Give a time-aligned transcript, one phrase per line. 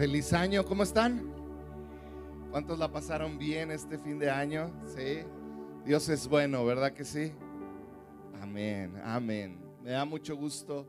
[0.00, 1.30] Feliz año, ¿cómo están?
[2.50, 4.72] ¿Cuántos la pasaron bien este fin de año?
[4.86, 5.18] Sí.
[5.84, 7.32] Dios es bueno, ¿verdad que sí?
[8.40, 9.60] Amén, amén.
[9.82, 10.86] Me da mucho gusto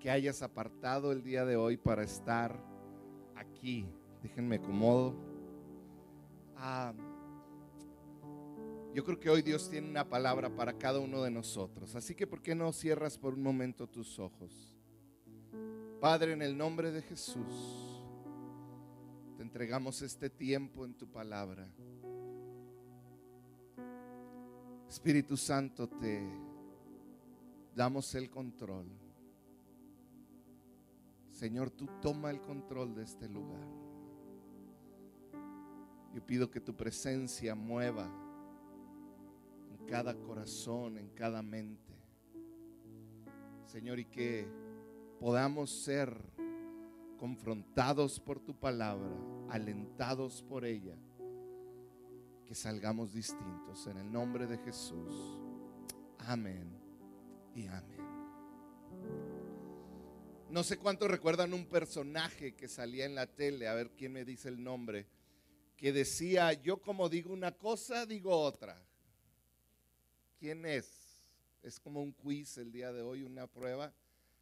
[0.00, 2.58] que hayas apartado el día de hoy para estar
[3.36, 3.84] aquí.
[4.22, 5.14] Déjenme acomodo.
[6.56, 6.94] Ah,
[8.94, 11.94] yo creo que hoy Dios tiene una palabra para cada uno de nosotros.
[11.94, 14.74] Así que, ¿por qué no cierras por un momento tus ojos?
[16.00, 17.87] Padre, en el nombre de Jesús,
[19.38, 21.64] te entregamos este tiempo en tu palabra.
[24.88, 26.28] Espíritu Santo, te
[27.72, 28.88] damos el control.
[31.30, 33.64] Señor, tú toma el control de este lugar.
[36.12, 38.10] Yo pido que tu presencia mueva
[39.70, 41.94] en cada corazón, en cada mente.
[43.66, 44.48] Señor, y que
[45.20, 46.12] podamos ser
[47.18, 49.14] confrontados por tu palabra,
[49.50, 50.96] alentados por ella,
[52.46, 53.86] que salgamos distintos.
[53.86, 55.38] En el nombre de Jesús.
[56.20, 56.80] Amén
[57.54, 57.98] y amén.
[60.50, 64.24] No sé cuántos recuerdan un personaje que salía en la tele, a ver quién me
[64.24, 65.06] dice el nombre,
[65.76, 68.82] que decía, yo como digo una cosa, digo otra.
[70.38, 71.22] ¿Quién es?
[71.62, 73.92] Es como un quiz el día de hoy, una prueba.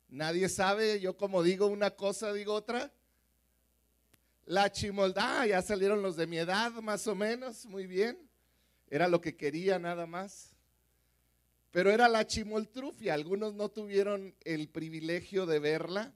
[0.08, 2.92] Nadie sabe, yo como digo una cosa, digo otra.
[4.44, 8.16] La chimoldad, ah, ya salieron los de mi edad más o menos, muy bien.
[8.88, 10.54] Era lo que quería nada más.
[11.72, 16.14] Pero era la chimoltrufia, algunos no tuvieron el privilegio de verla,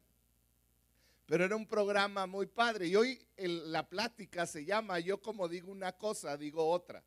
[1.27, 2.87] pero era un programa muy padre.
[2.87, 7.03] Y hoy la plática se llama Yo como digo una cosa, digo otra.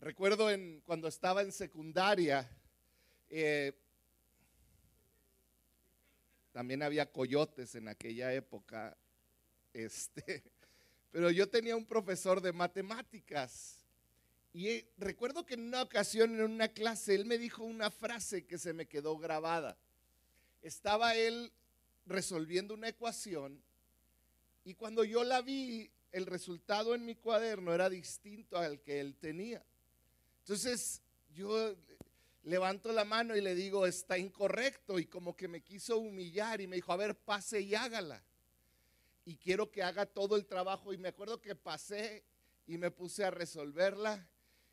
[0.00, 0.48] Recuerdo
[0.84, 2.48] cuando estaba en secundaria,
[3.28, 3.72] eh,
[6.56, 8.96] también había coyotes en aquella época.
[9.74, 10.42] Este,
[11.10, 13.84] pero yo tenía un profesor de matemáticas.
[14.54, 18.46] Y eh, recuerdo que en una ocasión, en una clase, él me dijo una frase
[18.46, 19.76] que se me quedó grabada.
[20.62, 21.52] Estaba él
[22.06, 23.62] resolviendo una ecuación
[24.64, 29.14] y cuando yo la vi, el resultado en mi cuaderno era distinto al que él
[29.16, 29.62] tenía.
[30.38, 31.02] Entonces
[31.34, 31.76] yo
[32.46, 34.98] levanto la mano y le digo, está incorrecto.
[34.98, 38.22] Y como que me quiso humillar y me dijo, a ver, pase y hágala.
[39.24, 40.92] Y quiero que haga todo el trabajo.
[40.92, 42.24] Y me acuerdo que pasé
[42.66, 44.28] y me puse a resolverla.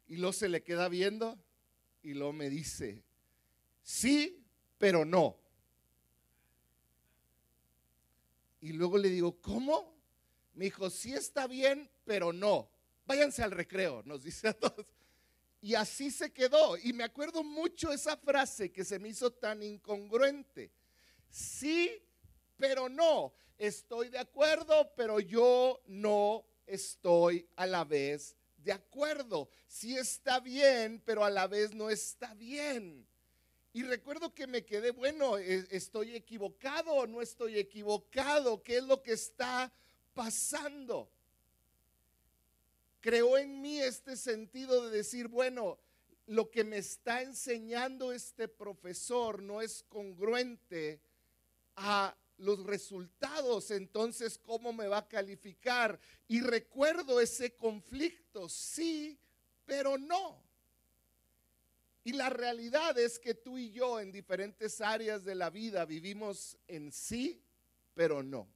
[0.07, 1.37] Y luego se le queda viendo
[2.03, 3.03] y luego me dice,
[3.81, 4.45] sí,
[4.77, 5.39] pero no.
[8.61, 9.93] Y luego le digo, ¿cómo?
[10.53, 12.69] Me dijo, sí está bien, pero no.
[13.05, 14.85] Váyanse al recreo, nos dice a todos.
[15.63, 16.75] Y así se quedó.
[16.75, 20.69] Y me acuerdo mucho esa frase que se me hizo tan incongruente.
[21.29, 22.03] Sí,
[22.57, 23.33] pero no.
[23.57, 29.47] Estoy de acuerdo, pero yo no estoy a la vez de acuerdo.
[29.65, 33.07] Sí está bien, pero a la vez no está bien.
[33.71, 38.61] Y recuerdo que me quedé, bueno, e, ¿estoy equivocado o no estoy equivocado?
[38.61, 39.71] ¿Qué es lo que está
[40.13, 41.09] pasando?
[43.03, 45.77] Creó en mí este sentido de decir, bueno,
[46.25, 51.01] lo que me está enseñando este profesor no es congruente
[51.75, 55.99] a los resultados, entonces ¿cómo me va a calificar?
[56.29, 59.19] Y recuerdo ese conflicto, sí,
[59.65, 60.41] pero no.
[62.05, 66.57] Y la realidad es que tú y yo en diferentes áreas de la vida vivimos
[66.67, 67.43] en sí,
[67.93, 68.47] pero no.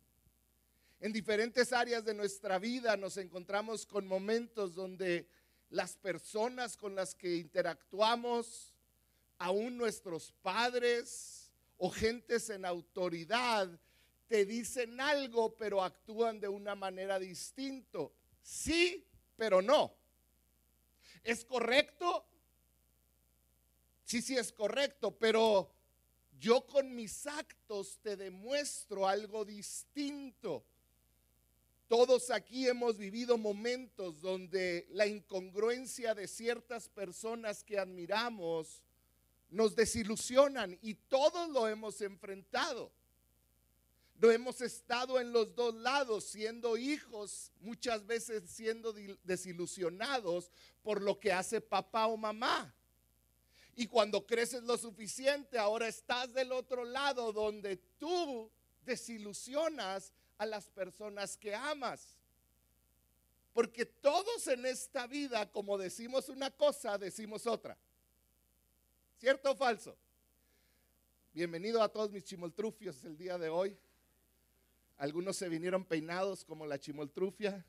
[0.99, 5.27] En diferentes áreas de nuestra vida nos encontramos con momentos donde
[5.69, 8.73] las personas con las que interactuamos,
[9.37, 13.69] aún nuestros padres o gentes en autoridad,
[14.27, 17.99] te dicen algo pero actúan de una manera distinta.
[18.41, 19.93] Sí, pero no.
[21.23, 22.25] ¿Es correcto?
[24.03, 25.69] Sí, sí es correcto, pero
[26.39, 30.65] yo con mis actos te demuestro algo distinto.
[31.87, 38.81] Todos aquí hemos vivido momentos donde la incongruencia de ciertas personas que admiramos
[39.49, 42.91] nos desilusionan y todos lo hemos enfrentado.
[44.15, 48.91] No hemos estado en los dos lados, siendo hijos, muchas veces siendo
[49.23, 50.51] desilusionados
[50.83, 52.73] por lo que hace papá o mamá.
[53.75, 58.51] Y cuando creces lo suficiente, ahora estás del otro lado donde tú
[58.83, 62.17] desilusionas a las personas que amas.
[63.53, 67.77] Porque todos en esta vida, como decimos una cosa, decimos otra.
[69.17, 69.97] ¿Cierto o falso?
[71.33, 73.77] Bienvenido a todos mis chimoltrufios el día de hoy.
[74.97, 77.65] Algunos se vinieron peinados como la chimoltrufia.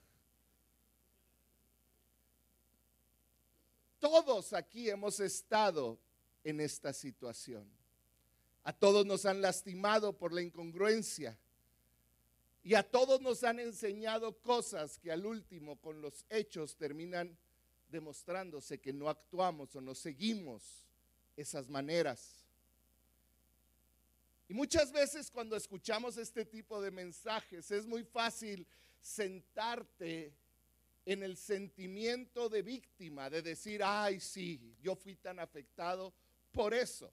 [3.98, 5.98] Todos aquí hemos estado
[6.44, 7.66] en esta situación.
[8.62, 11.38] A todos nos han lastimado por la incongruencia.
[12.68, 17.34] Y a todos nos han enseñado cosas que al último con los hechos terminan
[17.88, 20.86] demostrándose que no actuamos o no seguimos
[21.34, 22.44] esas maneras.
[24.50, 28.66] Y muchas veces cuando escuchamos este tipo de mensajes es muy fácil
[29.00, 30.34] sentarte
[31.06, 36.12] en el sentimiento de víctima, de decir, ay, sí, yo fui tan afectado
[36.52, 37.10] por eso.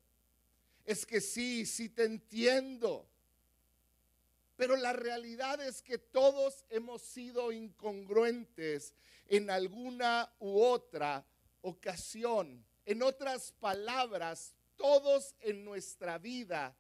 [0.84, 3.08] Es que sí, sí te entiendo.
[4.56, 8.94] Pero la realidad es que todos hemos sido incongruentes
[9.28, 11.26] en alguna u otra
[11.62, 12.64] ocasión.
[12.86, 16.76] En otras palabras, todos en nuestra vida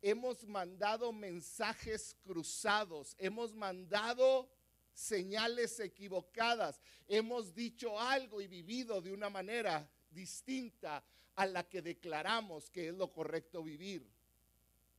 [0.00, 4.48] hemos mandado mensajes cruzados, hemos mandado
[4.92, 11.02] señales equivocadas, hemos dicho algo y vivido de una manera distinta
[11.34, 14.06] a la que declaramos que es lo correcto vivir.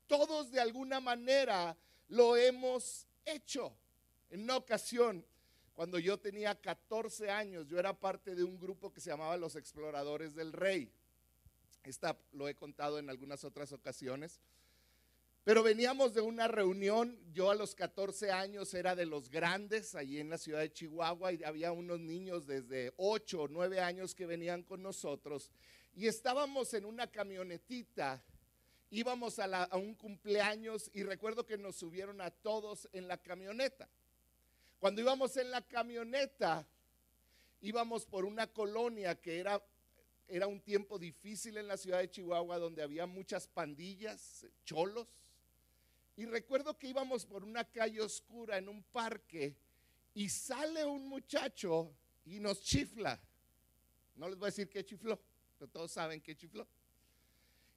[0.07, 1.77] Todos de alguna manera
[2.13, 3.75] lo hemos hecho.
[4.29, 5.25] En una ocasión,
[5.73, 9.55] cuando yo tenía 14 años, yo era parte de un grupo que se llamaba Los
[9.55, 10.91] Exploradores del Rey.
[11.83, 14.39] Esta lo he contado en algunas otras ocasiones.
[15.43, 20.19] Pero veníamos de una reunión, yo a los 14 años era de los grandes allí
[20.19, 24.25] en la ciudad de Chihuahua y había unos niños desde 8 o 9 años que
[24.25, 25.51] venían con nosotros
[25.95, 28.23] y estábamos en una camionetita,
[28.93, 33.89] íbamos a, un cumpleaños y recuerdo que nos subieron a todos en la camioneta.
[34.79, 36.67] Cuando íbamos en la camioneta,
[37.61, 39.61] íbamos por una colonia que era
[40.29, 45.07] era un tiempo difícil en la ciudad de Chihuahua donde había muchas pandillas, cholos.
[46.15, 49.55] Y recuerdo que íbamos por una calle oscura en un parque
[50.13, 51.93] y sale un muchacho
[52.25, 53.19] y nos chifla.
[54.15, 55.19] No les voy a decir qué chifló,
[55.59, 56.65] pero todos saben qué chifló.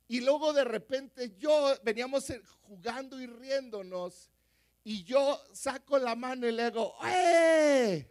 [0.09, 2.33] Y luego de repente yo veníamos
[2.63, 4.31] jugando y riéndonos
[4.85, 8.09] y yo saco la mano y le digo, ¡eh!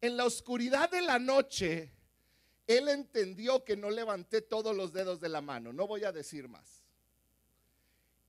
[0.00, 1.92] En la oscuridad de la noche,
[2.66, 6.48] él entendió que no levanté todos los dedos de la mano, no voy a decir
[6.48, 6.82] más.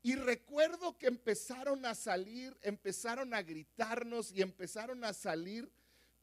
[0.02, 5.72] Y recuerdo que empezaron a salir, empezaron a gritarnos y empezaron a salir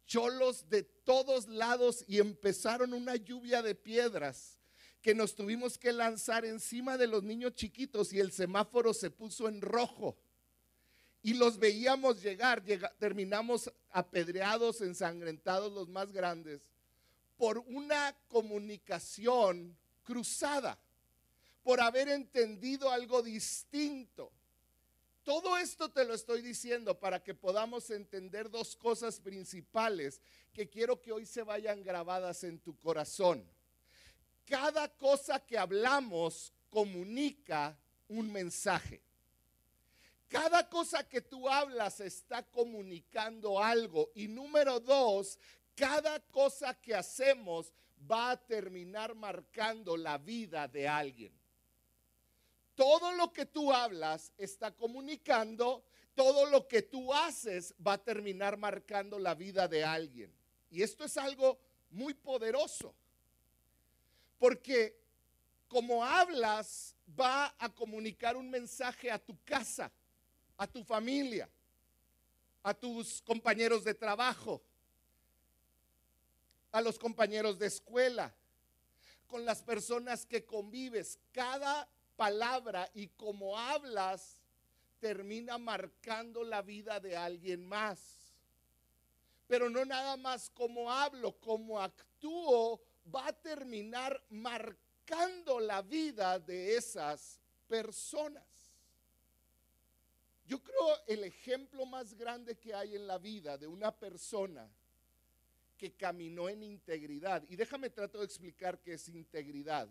[0.04, 4.59] cholos de todos lados y empezaron una lluvia de piedras
[5.02, 9.48] que nos tuvimos que lanzar encima de los niños chiquitos y el semáforo se puso
[9.48, 10.16] en rojo.
[11.22, 12.62] Y los veíamos llegar,
[12.98, 16.62] terminamos apedreados, ensangrentados los más grandes,
[17.36, 20.78] por una comunicación cruzada
[21.62, 24.32] por haber entendido algo distinto.
[25.22, 30.20] Todo esto te lo estoy diciendo para que podamos entender dos cosas principales
[30.52, 33.46] que quiero que hoy se vayan grabadas en tu corazón.
[34.50, 39.00] Cada cosa que hablamos comunica un mensaje.
[40.28, 44.10] Cada cosa que tú hablas está comunicando algo.
[44.14, 45.38] Y número dos,
[45.74, 47.72] cada cosa que hacemos
[48.10, 51.40] va a terminar marcando la vida de alguien
[52.80, 58.56] todo lo que tú hablas está comunicando, todo lo que tú haces va a terminar
[58.56, 60.32] marcando la vida de alguien.
[60.70, 61.58] Y esto es algo
[61.90, 62.94] muy poderoso,
[64.40, 64.98] porque
[65.68, 69.92] como hablas va a comunicar un mensaje a tu casa,
[70.56, 71.46] a tu familia,
[72.62, 74.62] a tus compañeros de trabajo,
[76.72, 78.34] a los compañeros de escuela,
[79.26, 81.18] con las personas que convives.
[81.32, 84.38] Cada palabra y como hablas
[85.00, 87.98] termina marcando la vida de alguien más.
[89.46, 92.80] Pero no nada más como hablo, como actúo,
[93.14, 98.44] va a terminar marcando la vida de esas personas.
[100.46, 104.68] Yo creo el ejemplo más grande que hay en la vida de una persona
[105.76, 109.88] que caminó en integridad, y déjame trato de explicar qué es integridad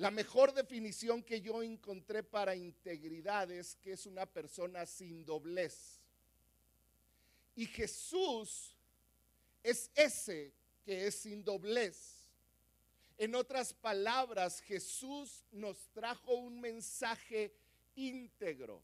[0.00, 6.00] la mejor definición que yo encontré para integridad es que es una persona sin doblez.
[7.54, 8.74] Y Jesús
[9.62, 12.28] es ese que es sin doblez.
[13.18, 17.54] En otras palabras, Jesús nos trajo un mensaje
[17.94, 18.82] íntegro,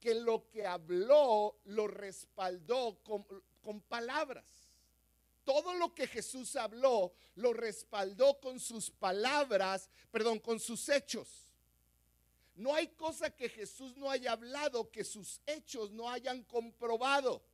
[0.00, 3.26] que lo que habló lo respaldó con,
[3.62, 4.66] con palabras
[5.46, 11.28] todo lo que Jesús habló lo respaldó con sus palabras, perdón, con sus hechos.
[12.56, 17.44] No hay cosa que Jesús no haya hablado que sus hechos no hayan comprobado.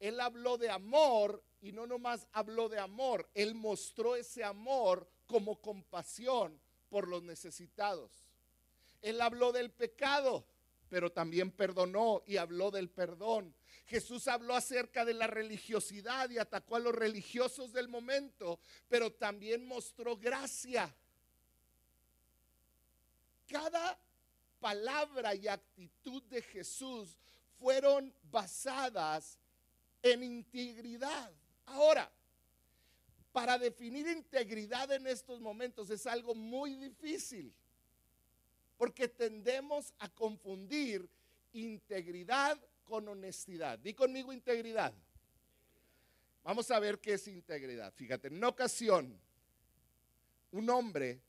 [0.00, 5.62] Él habló de amor y no nomás habló de amor, él mostró ese amor como
[5.62, 8.12] compasión por los necesitados.
[9.00, 10.44] Él habló del pecado,
[10.90, 13.54] pero también perdonó y habló del perdón.
[13.86, 19.66] Jesús habló acerca de la religiosidad y atacó a los religiosos del momento, pero también
[19.66, 20.94] mostró gracia.
[23.48, 23.98] Cada
[24.60, 27.16] palabra y actitud de Jesús
[27.58, 29.38] fueron basadas
[30.02, 31.32] en integridad.
[31.66, 32.10] Ahora,
[33.32, 37.52] para definir integridad en estos momentos es algo muy difícil,
[38.76, 41.08] porque tendemos a confundir
[41.52, 43.78] integridad con honestidad.
[43.78, 44.94] Di conmigo integridad.
[46.44, 47.92] Vamos a ver qué es integridad.
[47.94, 49.18] Fíjate, en una ocasión,
[50.52, 51.20] un hombre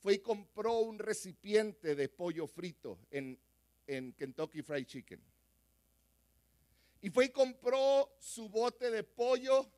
[0.00, 3.38] fue y compró un recipiente de pollo frito en,
[3.86, 5.20] en Kentucky Fried Chicken.
[7.02, 9.68] Y fue y compró su bote de pollo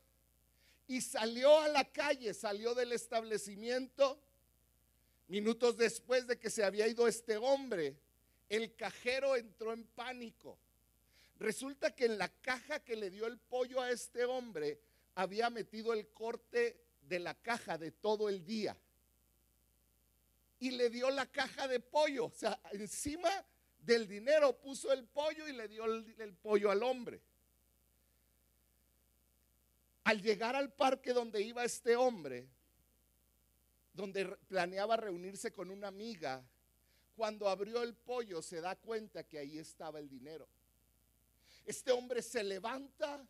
[0.87, 4.21] y salió a la calle, salió del establecimiento.
[5.29, 7.97] Minutos después de que se había ido este hombre,
[8.51, 10.59] el cajero entró en pánico.
[11.39, 14.81] Resulta que en la caja que le dio el pollo a este hombre
[15.15, 18.77] había metido el corte de la caja de todo el día.
[20.59, 22.27] Y le dio la caja de pollo.
[22.27, 23.31] O sea, encima
[23.85, 27.21] del dinero puso el pollo y le dio el, pollo al hombre.
[30.05, 32.49] Al llegar al parque donde iba este hombre,
[33.93, 36.45] donde planeaba reunirse con una amiga,
[37.15, 40.49] cuando abrió el pollo se da cuenta que ahí estaba el dinero.
[41.65, 43.27] Este hombre se levanta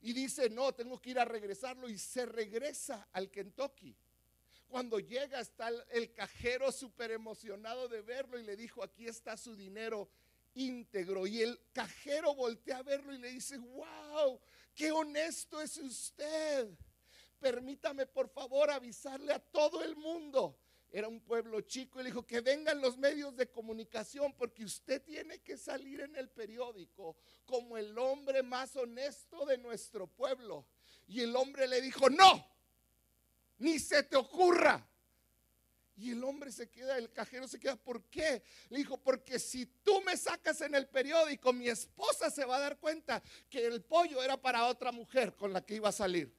[0.00, 3.96] y dice, no, tengo que ir a regresarlo y se regresa al Kentucky.
[4.72, 9.54] Cuando llega está el, cajero súper emocionado de verlo y le dijo, aquí está su
[9.54, 10.08] dinero
[10.54, 11.26] íntegro.
[11.26, 14.40] Y el cajero voltea a verlo y le dice, wow,
[14.74, 16.70] qué honesto es usted.
[17.38, 20.58] Permítame por favor avisarle a todo el mundo.
[20.90, 25.02] Era un pueblo chico y le dijo que vengan los medios de comunicación porque usted
[25.02, 27.14] tiene que salir en el periódico
[27.44, 30.64] como el hombre más honesto de nuestro pueblo.
[31.08, 32.51] Y el hombre le dijo, no,
[33.62, 34.84] ni se te ocurra.
[35.96, 38.42] Y el hombre se queda, el cajero se queda, ¿por qué?
[38.70, 42.60] Le dijo, porque si tú me sacas en el periódico, mi esposa se va a
[42.60, 46.34] dar cuenta que el pollo era para otra mujer con la que iba a salir.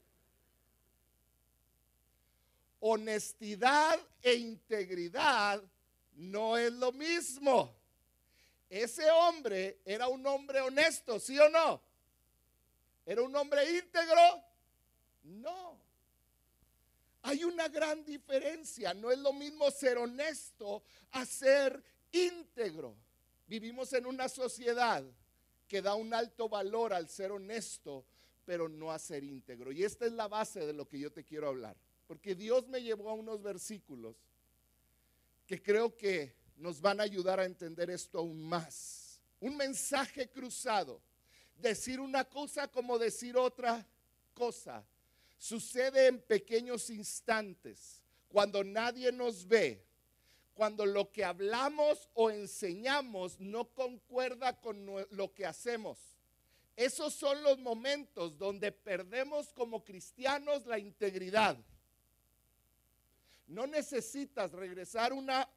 [2.82, 5.64] Honestidad e integridad
[6.16, 7.74] no es lo mismo.
[8.70, 11.82] Ese hombre era un hombre honesto, ¿sí o no?
[13.06, 14.44] ¿Era un hombre íntegro?
[15.24, 15.83] No.
[17.24, 18.94] Hay una gran diferencia.
[18.94, 22.96] No es lo mismo ser honesto a ser íntegro.
[23.48, 25.04] Vivimos en una sociedad
[25.68, 28.06] que da un alto valor al ser honesto,
[28.46, 29.72] pero no a ser íntegro.
[29.72, 31.78] Y esta es la base de lo que yo te quiero hablar.
[32.08, 34.18] Porque Dios me llevó a unos versículos
[35.48, 39.22] que creo que nos van a ayudar a entender esto aún más.
[39.40, 41.02] Un mensaje cruzado.
[41.56, 43.88] Decir una cosa como decir otra
[44.34, 44.86] cosa
[45.38, 49.86] Sucede en pequeños instantes, cuando nadie nos ve,
[50.54, 55.98] cuando lo que hablamos o enseñamos no concuerda con lo que hacemos.
[56.76, 61.58] Esos son los momentos donde perdemos como cristianos la integridad.
[63.48, 65.48] No necesitas regresar una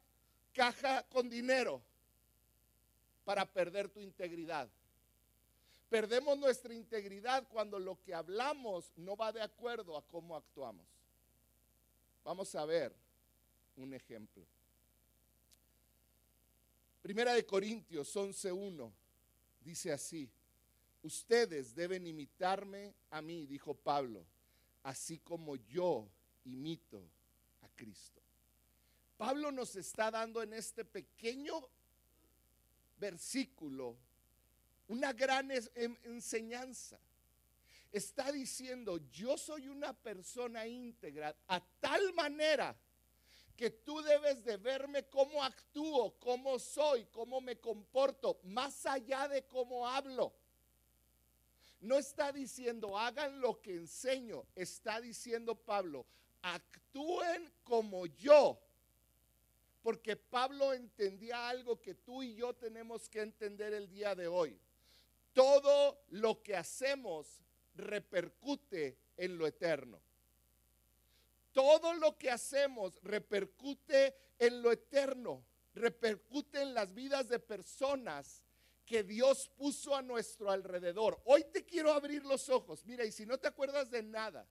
[0.53, 1.81] caja con dinero
[3.23, 4.69] para perder tu integridad.
[5.89, 10.85] Perdemos nuestra integridad cuando lo que hablamos no va de acuerdo a cómo actuamos.
[12.23, 12.93] Vamos a ver
[13.77, 14.45] un ejemplo.
[17.01, 18.91] Primera de Corintios 11:1
[19.61, 20.29] dice así:
[21.03, 24.25] Ustedes deben imitarme a mí, dijo Pablo,
[24.83, 26.09] así como yo
[26.43, 27.01] imito
[27.61, 28.21] a Cristo.
[29.15, 31.69] Pablo nos está dando en este pequeño
[32.97, 33.97] versículo
[34.87, 36.99] una gran em, enseñanza.
[37.91, 42.75] Está diciendo, yo soy una persona íntegra a tal manera
[43.55, 49.43] que tú debes de verme cómo actúo, cómo soy, cómo me comporto, más allá de
[49.45, 50.33] cómo hablo.
[51.79, 56.05] No está diciendo hagan lo que enseño, está diciendo Pablo,
[56.41, 58.59] actúen como yo.
[59.81, 64.59] Porque Pablo entendía algo que tú y yo tenemos que entender el día de hoy
[65.37, 67.43] todo lo que hacemos
[67.75, 70.01] repercute en lo eterno.
[71.53, 75.45] Todo lo que hacemos repercute en lo eterno.
[75.75, 78.43] repercute en las vidas de personas
[78.83, 81.21] que Dios puso a nuestro alrededor.
[81.25, 82.83] Hoy te quiero abrir los ojos.
[82.83, 84.47] Mira, y si no te acuerdas de nada,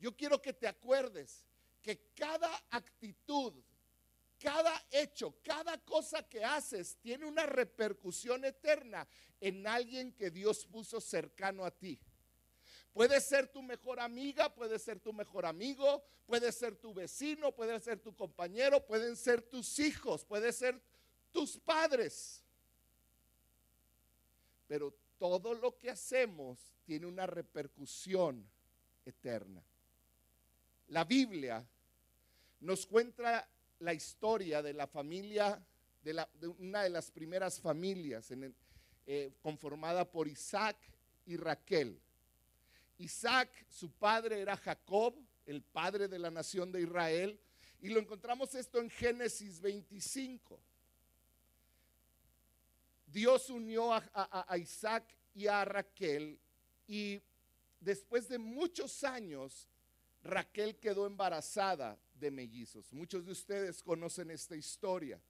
[0.00, 1.46] yo quiero que te acuerdes
[1.80, 3.54] que cada actitud,
[4.44, 9.08] cada hecho, cada cosa que haces tiene una repercusión eterna
[9.40, 11.98] en alguien que Dios puso cercano a ti.
[12.92, 17.80] Puede ser tu mejor amiga, puede ser tu mejor amigo, puede ser tu vecino, puede
[17.80, 20.78] ser tu compañero, pueden ser tus hijos, puede ser
[21.32, 22.44] tus padres.
[24.66, 28.46] Pero todo lo que hacemos tiene una repercusión
[29.06, 29.64] eterna.
[30.88, 31.66] La Biblia
[32.60, 33.48] nos cuenta
[33.80, 35.62] la historia de la familia,
[36.02, 36.26] de,
[36.58, 38.32] una de las primeras familias
[39.06, 40.76] eh, conformada por Isaac
[41.26, 42.00] y Raquel.
[42.98, 45.14] Isaac, su padre era Jacob,
[45.46, 47.38] el padre de la nación de Israel,
[47.80, 50.58] y lo encontramos esto en Génesis 25.
[53.06, 55.04] Dios unió a, Isaac
[55.34, 56.38] y a Raquel
[56.86, 57.20] y
[57.78, 59.68] después de muchos años,
[60.22, 62.90] Raquel quedó embarazada de mellizos.
[62.94, 65.20] Muchos de ustedes conocen esta historia.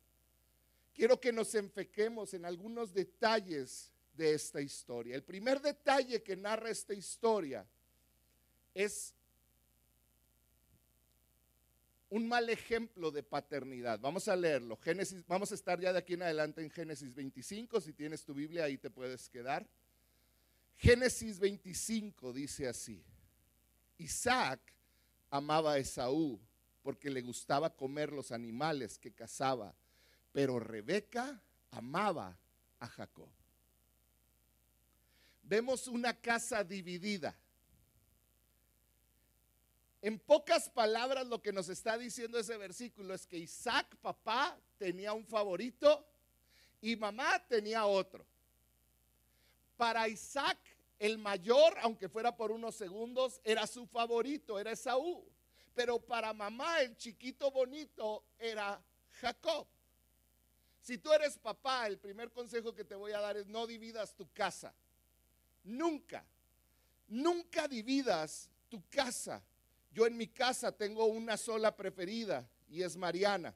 [0.95, 5.17] Quiero que nos enfequemos en algunos detalles de esta historia.
[5.17, 7.67] El primer detalle que narra esta historia
[8.73, 9.13] es
[12.11, 13.99] un mal ejemplo de paternidad.
[13.99, 14.77] Vamos a leerlo.
[14.77, 17.81] Génesis, vamos a estar ya de aquí en adelante en Génesis 25.
[17.81, 19.69] Si tienes tu Biblia, ahí te puedes quedar.
[20.77, 23.03] Génesis 25 dice así:
[23.99, 24.61] Isaac
[25.29, 26.41] amaba a Esaú
[26.85, 29.75] porque le gustaba comer los animales que cazaba,
[30.33, 32.39] pero Rebeca amaba
[32.79, 33.31] a Jacob.
[35.43, 37.35] Vemos una casa dividida.
[40.03, 45.15] En pocas palabras, lo que nos está diciendo ese versículo es que Isaac, papá, tenía
[45.15, 46.07] un favorito
[46.83, 48.27] y mamá tenía otro.
[49.79, 50.59] Para Isaac,
[50.99, 55.25] el mayor, aunque fuera por unos segundos, era su favorito, era Esaú.
[55.75, 58.81] Pero para mamá, el chiquito bonito era
[59.21, 59.67] Jacob.
[60.81, 64.15] Si tú eres papá, el primer consejo que te voy a dar es no dividas
[64.15, 64.75] tu casa.
[65.65, 66.25] Nunca,
[67.09, 69.43] nunca dividas tu casa
[69.95, 73.55] yo en mi casa tengo una sola preferida y es Mariana.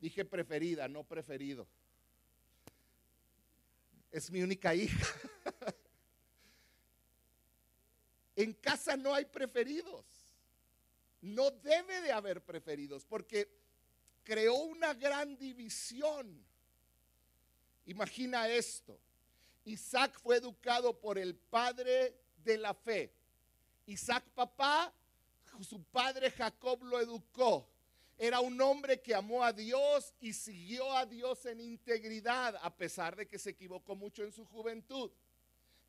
[0.00, 1.66] Dije preferida, no preferido.
[4.10, 5.06] Es mi única hija.
[8.36, 10.04] en casa no hay preferidos.
[11.20, 13.48] No debe de haber preferidos porque
[14.22, 16.44] creó una gran división.
[17.86, 18.98] Imagina esto.
[19.64, 23.12] Isaac fue educado por el padre de la fe
[23.86, 24.92] Isaac papá,
[25.62, 27.68] su padre Jacob lo educó.
[28.16, 33.16] Era un hombre que amó a Dios y siguió a Dios en integridad, a pesar
[33.16, 35.10] de que se equivocó mucho en su juventud.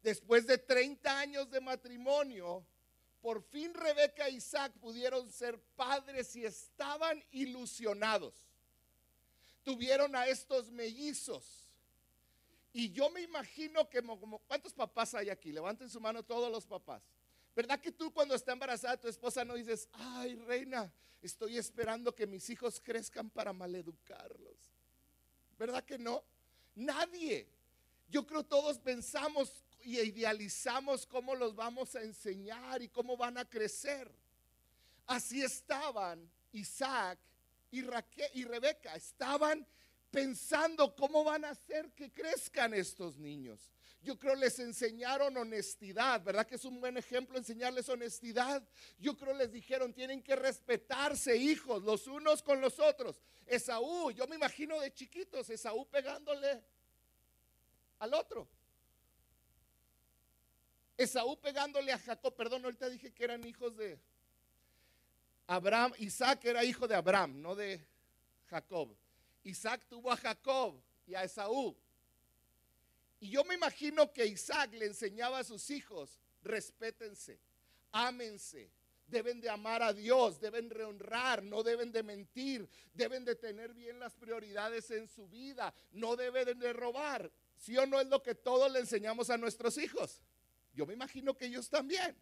[0.06, 2.63] Después de 30 años de matrimonio,
[3.24, 8.36] por fin Rebeca e Isaac pudieron ser padres y estaban ilusionados.
[9.63, 11.72] Tuvieron a estos mellizos.
[12.72, 14.04] Y yo me imagino que,
[14.48, 15.52] ¿cuántos papás hay aquí?
[15.52, 17.02] Levanten su mano todos los papás.
[17.56, 22.28] ¿Verdad que tú cuando está embarazada tu esposa no dices, ay reina, estoy esperando que
[22.28, 24.60] mis hijos crezcan para maleducarlos?
[25.58, 26.24] ¿Verdad que no?
[26.76, 27.48] Nadie.
[28.08, 33.45] Yo creo todos pensamos y idealizamos cómo los vamos a enseñar y cómo van a
[33.45, 34.12] crecer.
[35.08, 37.19] Así estaban Isaac
[37.71, 39.65] y, Raquel, y Rebeca, estaban
[40.12, 43.71] pensando cómo van a hacer que crezcan estos niños
[44.06, 48.63] yo creo les enseñaron honestidad, ¿verdad que es un buen ejemplo enseñarles honestidad?
[49.00, 53.19] Yo creo les dijeron, tienen que respetarse hijos los unos con los otros.
[53.48, 56.62] Esaú, yo me imagino de chiquitos, Esaú pegándole
[57.98, 58.48] al otro.
[60.98, 64.00] Esaú pegándole a Jacob, perdón, ahorita dije que eran hijos de
[65.48, 67.86] Abraham, Isaac era hijo de Abraham, no de
[68.48, 68.96] Jacob.
[69.44, 71.76] Isaac tuvo a Jacob y a Esaú.
[73.20, 77.40] Y yo me imagino que Isaac le enseñaba a sus hijos, respétense,
[77.92, 78.70] ámense,
[79.08, 83.74] deben de amar a Dios, deben de honrar, no deben de mentir, deben de tener
[83.74, 87.32] bien las prioridades en su vida, no deben de robar.
[87.58, 90.22] ¿Sí o no es lo que todos le enseñamos a nuestros hijos?
[90.76, 92.16] Yo me imagino que ellos también.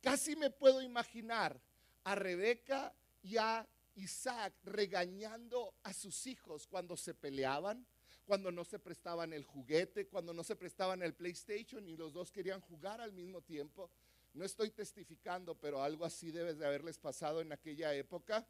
[0.00, 1.60] Casi me puedo imaginar
[2.04, 7.84] a Rebeca y a Isaac regañando a sus hijos cuando se peleaban,
[8.24, 12.30] cuando no se prestaban el juguete, cuando no se prestaban el PlayStation y los dos
[12.30, 13.90] querían jugar al mismo tiempo.
[14.34, 18.46] No estoy testificando, pero algo así debe de haberles pasado en aquella época.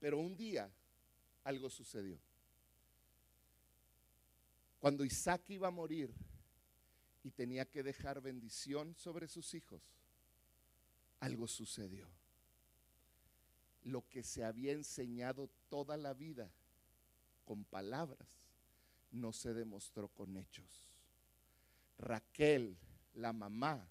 [0.00, 0.70] Pero un día
[1.44, 2.18] algo sucedió.
[4.80, 6.10] Cuando Isaac iba a morir
[7.22, 9.82] y tenía que dejar bendición sobre sus hijos,
[11.20, 12.08] algo sucedió.
[13.84, 16.50] Lo que se había enseñado toda la vida
[17.44, 18.48] con palabras
[19.12, 20.88] no se demostró con hechos.
[21.98, 22.78] Raquel,
[23.14, 23.86] la mamá,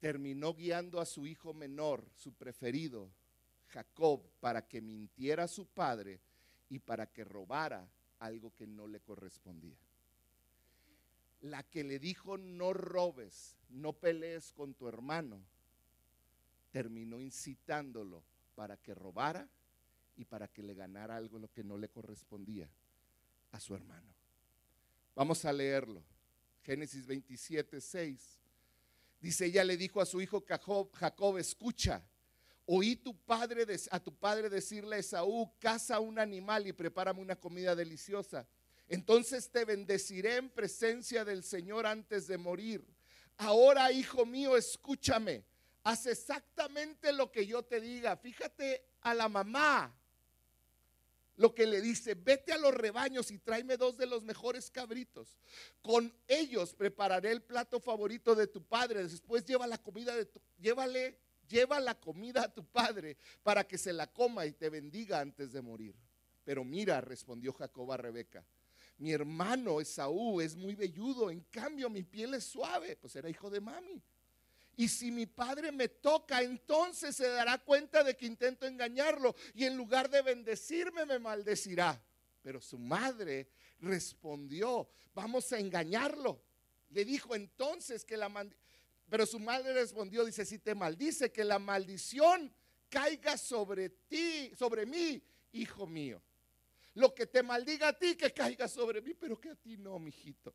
[0.00, 3.10] terminó guiando a su hijo menor, su preferido,
[3.68, 6.18] Jacob, para que mintiera a su padre
[6.70, 7.86] y para que robara
[8.22, 9.76] algo que no le correspondía.
[11.40, 15.42] La que le dijo no robes, no pelees con tu hermano,
[16.70, 18.22] terminó incitándolo
[18.54, 19.48] para que robara
[20.16, 22.68] y para que le ganara algo lo que no le correspondía
[23.50, 24.14] a su hermano.
[25.16, 26.02] Vamos a leerlo.
[26.62, 28.38] Génesis 27, 6.
[29.20, 32.02] Dice, ella le dijo a su hijo Jacob, Jacob escucha,
[32.66, 37.36] oí tu padre, a tu padre decirle a Esaú, caza un animal y prepárame una
[37.36, 38.46] comida deliciosa.
[38.88, 42.84] Entonces te bendeciré en presencia del Señor antes de morir.
[43.38, 45.44] Ahora, hijo mío, escúchame.
[45.82, 48.16] Haz exactamente lo que yo te diga.
[48.16, 49.92] Fíjate a la mamá
[51.36, 55.38] lo que le dice, vete a los rebaños y tráeme dos de los mejores cabritos.
[55.80, 59.02] Con ellos prepararé el plato favorito de tu padre.
[59.02, 61.18] Después lleva la comida de tu, llévale,
[61.52, 65.52] lleva la comida a tu padre para que se la coma y te bendiga antes
[65.52, 65.94] de morir.
[66.44, 68.44] Pero mira, respondió Jacob a Rebeca,
[68.98, 73.50] mi hermano Esaú es muy velludo, en cambio mi piel es suave, pues era hijo
[73.50, 74.02] de mami.
[74.76, 79.64] Y si mi padre me toca, entonces se dará cuenta de que intento engañarlo y
[79.64, 82.02] en lugar de bendecirme me maldecirá.
[82.42, 83.48] Pero su madre
[83.80, 86.40] respondió, vamos a engañarlo.
[86.90, 88.28] Le dijo entonces que la
[89.12, 92.50] Pero su madre respondió, dice, si te maldice, que la maldición
[92.88, 95.22] caiga sobre ti, sobre mí,
[95.52, 96.22] hijo mío.
[96.94, 99.98] Lo que te maldiga a ti, que caiga sobre mí, pero que a ti no,
[99.98, 100.54] mijito.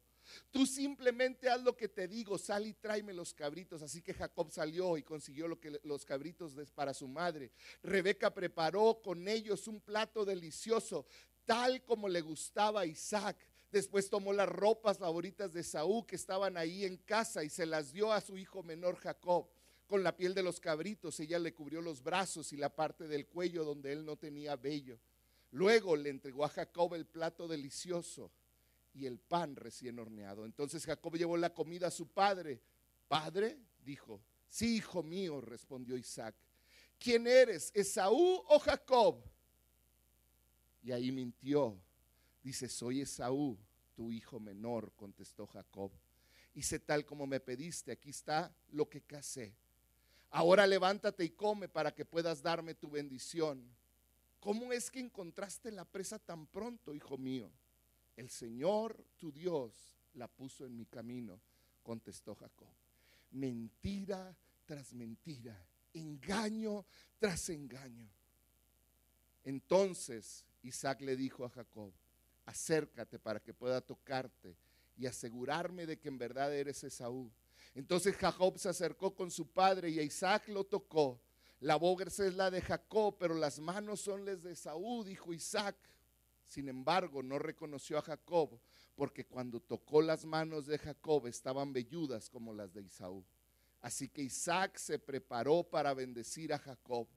[0.50, 3.84] Tú simplemente haz lo que te digo, sal y tráeme los cabritos.
[3.84, 7.52] Así que Jacob salió y consiguió lo que, los cabritos para su madre.
[7.84, 11.06] Rebeca preparó con ellos un plato delicioso,
[11.46, 13.38] tal como le gustaba a Isaac.
[13.72, 17.92] Después tomó las ropas favoritas de Saúl que estaban ahí en casa y se las
[17.92, 19.48] dio a su hijo menor Jacob.
[19.88, 23.28] Con la piel de los cabritos ella le cubrió los brazos y la parte del
[23.28, 25.00] cuello donde él no tenía vello.
[25.52, 28.32] Luego le entregó a Jacob el plato delicioso
[28.94, 30.46] y el pan recién horneado.
[30.46, 32.62] Entonces Jacob llevó la comida a su padre.
[33.08, 36.36] Padre, dijo, sí, hijo mío, respondió Isaac.
[37.00, 39.24] ¿Quién eres, Esaú o Jacob?
[40.84, 41.78] Y ahí mintió.
[42.48, 43.58] Dice, soy Esaú,
[43.94, 45.92] tu hijo menor, contestó Jacob.
[46.56, 49.54] Hice tal como me pediste, aquí está lo que casé.
[50.30, 53.62] Ahora levántate y come para que puedas darme tu bendición.
[54.40, 57.52] ¿Cómo es que encontraste la presa tan pronto, hijo mío?
[58.16, 61.42] El Señor tu Dios la puso en mi camino,
[61.84, 62.72] contestó Jacob.
[63.32, 64.34] Mentira
[64.66, 66.86] tras mentira, engaño
[67.20, 68.08] tras engaño.
[69.44, 71.92] Entonces Isaac le dijo a Jacob,
[72.48, 74.56] acércate para que pueda tocarte
[74.98, 77.30] y asegurarme de que en verdad eres Esaú.
[77.76, 81.22] Entonces Jacob se acercó con su padre y Isaac lo tocó.
[81.60, 85.76] La boca es la de Jacob, pero las manos son las de Esaú, dijo Isaac.
[86.48, 88.58] Sin embargo, no reconoció a Jacob,
[88.96, 93.24] porque cuando tocó las manos de Jacob estaban velludas como las de Isaú.
[93.82, 97.08] Así que Isaac se preparó para bendecir a Jacob.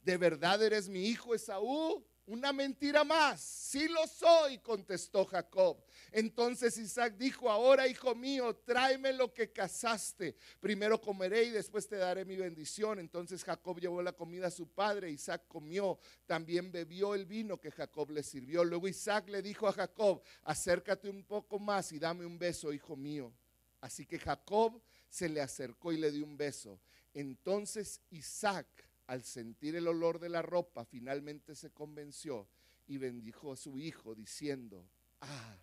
[0.00, 2.04] ¿De verdad eres mi hijo Esaú?
[2.26, 3.40] Una mentira más.
[3.40, 5.78] Sí lo soy, contestó Jacob.
[6.10, 10.36] Entonces Isaac dijo, ahora hijo mío, tráeme lo que cazaste.
[10.58, 12.98] Primero comeré y después te daré mi bendición.
[12.98, 15.10] Entonces Jacob llevó la comida a su padre.
[15.10, 16.00] Isaac comió.
[16.26, 18.64] También bebió el vino que Jacob le sirvió.
[18.64, 22.96] Luego Isaac le dijo a Jacob, acércate un poco más y dame un beso, hijo
[22.96, 23.32] mío.
[23.80, 26.80] Así que Jacob se le acercó y le dio un beso.
[27.14, 28.66] Entonces Isaac
[29.06, 32.48] al sentir el olor de la ropa, finalmente se convenció
[32.86, 34.84] y bendijo a su hijo diciendo,
[35.20, 35.56] ah,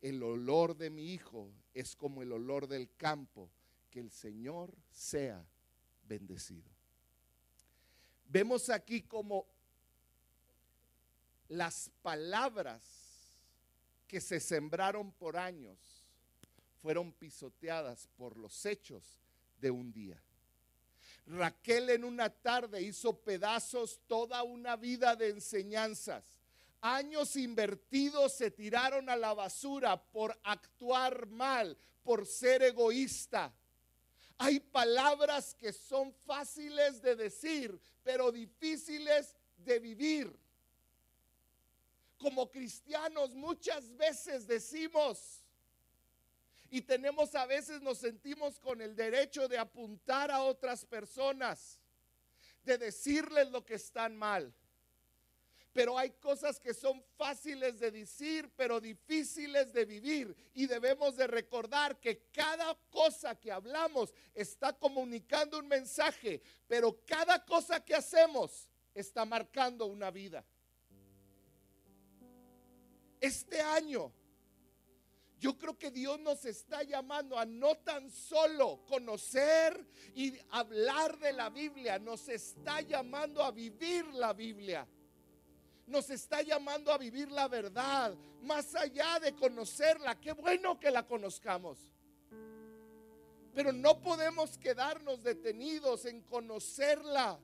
[0.00, 3.50] el olor de mi hijo es como el olor del campo,
[3.90, 5.44] que el Señor sea
[6.04, 6.70] bendecido.
[8.28, 9.46] Vemos aquí como
[11.48, 12.82] las palabras
[14.08, 15.78] que se sembraron por años
[16.80, 19.20] fueron pisoteadas por los hechos
[19.60, 20.20] de un día.
[21.26, 26.24] Raquel en una tarde hizo pedazos toda una vida de enseñanzas.
[26.80, 33.52] Años invertidos se tiraron a la basura por actuar mal, por ser egoísta.
[34.38, 40.36] Hay palabras que son fáciles de decir, pero difíciles de vivir.
[42.18, 45.41] Como cristianos muchas veces decimos,
[46.72, 51.78] y tenemos a veces nos sentimos con el derecho de apuntar a otras personas,
[52.64, 54.54] de decirles lo que están mal.
[55.74, 60.34] Pero hay cosas que son fáciles de decir, pero difíciles de vivir.
[60.54, 67.44] Y debemos de recordar que cada cosa que hablamos está comunicando un mensaje, pero cada
[67.44, 70.42] cosa que hacemos está marcando una vida.
[73.20, 74.10] Este año,
[75.42, 81.32] yo creo que Dios nos está llamando a no tan solo conocer y hablar de
[81.32, 84.86] la Biblia, nos está llamando a vivir la Biblia
[85.84, 90.18] nos está llamando a vivir la verdad, más allá de conocerla.
[90.18, 91.78] Qué bueno que la conozcamos.
[93.52, 97.38] Pero no podemos quedarnos detenidos en conocerla.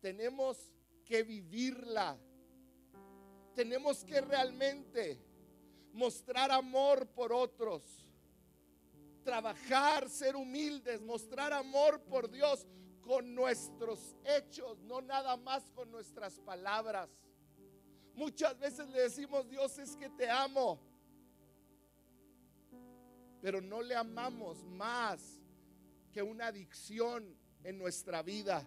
[0.00, 0.70] Tenemos
[1.04, 2.16] que vivirla.
[3.54, 5.25] Tenemos que realmente
[5.96, 7.82] mostrar amor por otros.
[9.24, 12.66] Trabajar, ser humildes, mostrar amor por Dios
[13.00, 17.08] con nuestros hechos, no nada más con nuestras palabras.
[18.14, 20.80] Muchas veces le decimos, Dios es que te amo,
[23.40, 25.40] pero no le amamos más
[26.12, 28.66] que una adicción en nuestra vida.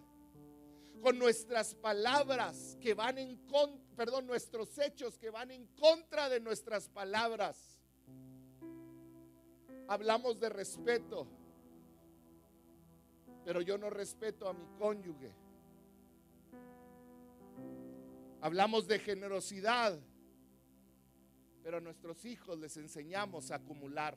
[1.02, 6.40] Con nuestras palabras que van en contra, perdón, nuestros hechos que van en contra de
[6.40, 7.78] nuestras palabras.
[9.88, 11.26] Hablamos de respeto,
[13.44, 15.34] pero yo no respeto a mi cónyuge.
[18.40, 20.00] Hablamos de generosidad,
[21.62, 24.16] pero a nuestros hijos les enseñamos a acumular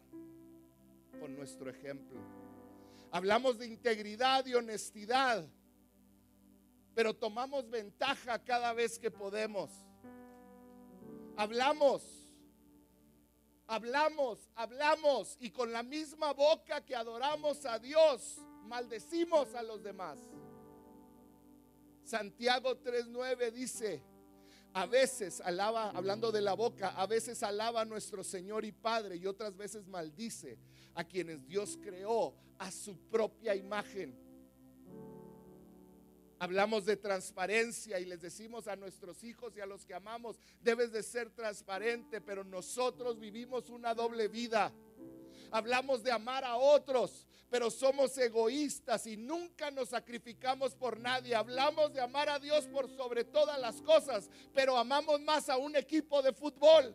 [1.20, 2.22] con nuestro ejemplo.
[3.12, 5.46] Hablamos de integridad y honestidad,
[6.94, 9.72] pero tomamos ventaja cada vez que podemos.
[11.36, 12.04] Hablamos,
[13.68, 20.20] hablamos, hablamos y con la misma boca que adoramos a Dios, maldecimos a los demás.
[22.04, 24.04] Santiago 3:9 dice,
[24.74, 29.18] a veces alaba, hablando de la boca, a veces alaba a nuestro Señor y Padre
[29.18, 30.58] y otras veces maldice
[30.96, 34.18] a quienes Dios creó a su propia imagen.
[36.44, 40.92] Hablamos de transparencia y les decimos a nuestros hijos y a los que amamos, debes
[40.92, 44.70] de ser transparente, pero nosotros vivimos una doble vida.
[45.52, 51.34] Hablamos de amar a otros, pero somos egoístas y nunca nos sacrificamos por nadie.
[51.34, 55.78] Hablamos de amar a Dios por sobre todas las cosas, pero amamos más a un
[55.78, 56.94] equipo de fútbol.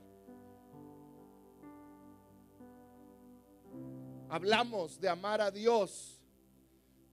[4.29, 6.18] Hablamos de amar a Dios,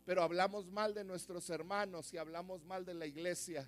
[0.05, 3.67] pero hablamos mal de nuestros hermanos y hablamos mal de la iglesia.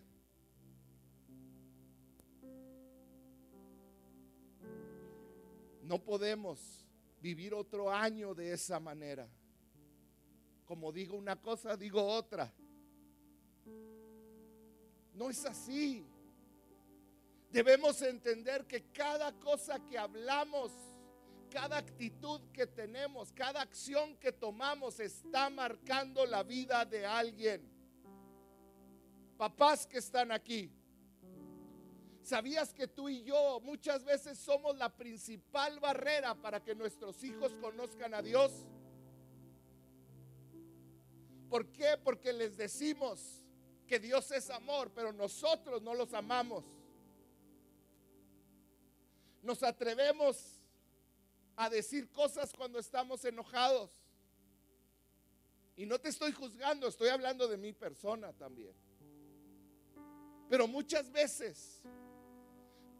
[5.82, 6.86] No podemos
[7.22, 9.28] vivir otro año de esa manera.
[10.66, 12.54] Como digo una cosa, digo otra.
[15.14, 16.06] No es así.
[17.50, 20.72] Debemos entender que cada cosa que hablamos,
[21.50, 27.70] cada actitud que tenemos, cada acción que tomamos está marcando la vida de alguien.
[29.38, 30.72] Papás que están aquí,
[32.24, 37.54] ¿sabías que tú y yo muchas veces somos la principal barrera para que nuestros hijos
[37.62, 38.52] conozcan a Dios?
[41.50, 41.98] ¿Por qué?
[42.04, 43.44] Porque les decimos
[43.88, 46.66] que Dios es amor, pero nosotros no los amamos.
[49.42, 50.57] Nos atrevemos
[51.58, 53.92] a decir cosas cuando estamos enojados.
[55.76, 58.74] Y no te estoy juzgando, estoy hablando de mi persona también.
[60.50, 61.82] Pero muchas veces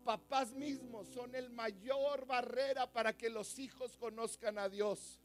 [0.04, 5.20] papás mismos son el mayor barrera para que los hijos conozcan a Dios.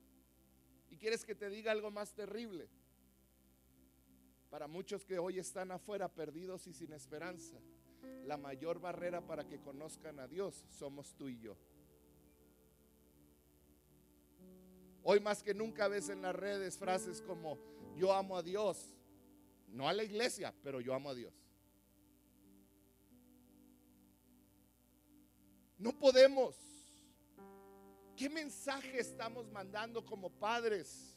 [0.91, 2.69] ¿Y quieres que te diga algo más terrible?
[4.51, 7.57] Para muchos que hoy están afuera perdidos y sin esperanza,
[8.27, 11.57] la mayor barrera para que conozcan a Dios somos tú y yo.
[15.05, 17.59] Hoy más que nunca ves en las redes frases como
[17.97, 18.95] yo amo a Dios,
[19.69, 21.35] no a la iglesia, pero yo amo a Dios.
[25.79, 26.55] No podemos.
[28.17, 31.17] ¿Qué mensaje estamos mandando como padres?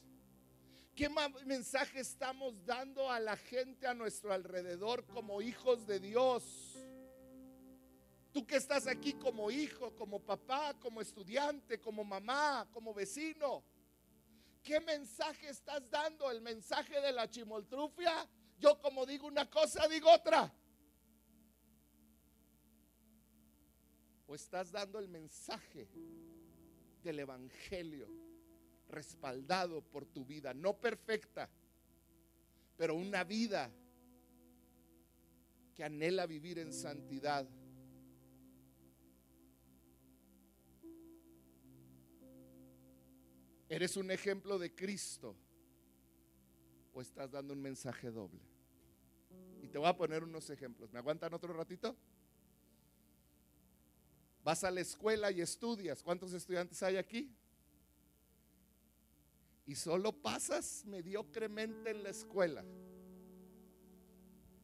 [0.95, 1.08] ¿Qué
[1.45, 6.74] mensaje estamos dando a la gente a nuestro alrededor como hijos de Dios?
[8.32, 13.63] Tú que estás aquí como hijo, como papá, como estudiante, como mamá, como vecino.
[14.65, 16.30] ¿Qué mensaje estás dando?
[16.30, 18.28] ¿El mensaje de la chimoltrufia?
[18.60, 20.54] Yo como digo una cosa, digo otra.
[24.28, 25.88] o estás dando el mensaje
[27.04, 28.08] del Evangelio
[28.89, 31.49] respaldado por tu vida, no perfecta,
[32.78, 33.71] pero una vida
[35.75, 37.47] que anhela vivir en santidad.
[43.67, 45.36] ¿Eres un ejemplo de Cristo
[46.93, 48.41] o estás dando un mensaje doble?
[49.62, 50.91] Y te voy a poner unos ejemplos.
[50.91, 51.95] ¿Me aguantan otro ratito?
[54.43, 56.04] Vas a la escuela y estudias.
[56.04, 57.36] ¿Cuántos estudiantes hay aquí?
[59.65, 62.63] Y solo pasas mediocremente en la escuela.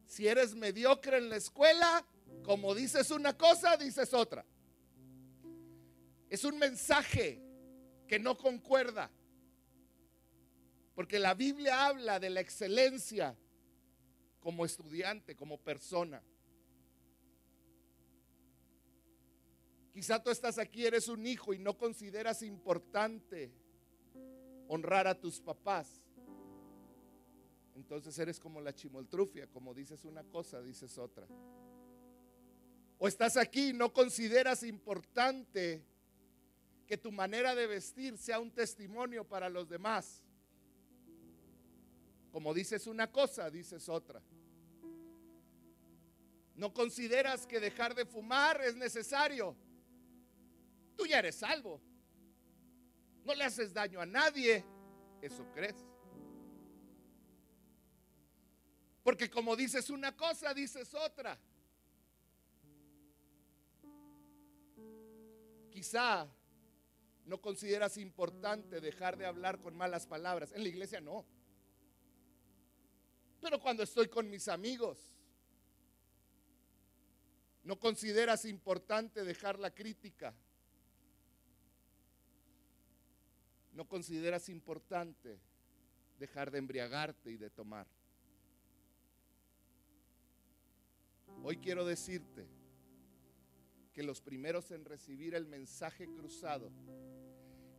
[0.06, 2.06] Si eres mediocre en la escuela,
[2.44, 4.44] como dices una cosa, dices otra.
[6.30, 7.41] Es un mensaje
[8.12, 9.10] que no concuerda.
[10.94, 13.34] Porque la Biblia habla de la excelencia
[14.38, 16.22] como estudiante, como persona.
[19.94, 23.50] Quizá tú estás aquí, eres un hijo y no consideras importante
[24.68, 26.04] honrar a tus papás.
[27.74, 31.26] Entonces eres como la chimoltrufia, como dices una cosa, dices otra.
[32.98, 35.82] O estás aquí y no consideras importante
[36.92, 40.22] que tu manera de vestir sea un testimonio para los demás.
[42.30, 44.20] Como dices una cosa, dices otra.
[46.54, 49.56] No consideras que dejar de fumar es necesario
[50.94, 51.80] tú ya eres salvo.
[53.24, 54.62] No le haces daño a nadie.
[55.22, 55.76] Eso crees.
[59.02, 61.38] Porque como dices una cosa, dices otra.
[65.70, 66.28] Quizá
[67.26, 70.52] no consideras importante dejar de hablar con malas palabras.
[70.52, 71.24] En la iglesia no.
[73.40, 74.98] Pero cuando estoy con mis amigos,
[77.64, 80.34] no consideras importante dejar la crítica.
[83.74, 85.38] no consideras importante
[86.18, 87.86] dejar de embriagarte y de tomar.
[91.42, 92.46] Hoy quiero decirte
[93.92, 96.70] que los primeros en recibir el mensaje cruzado